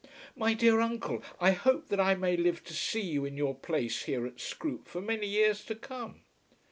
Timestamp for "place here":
3.57-4.25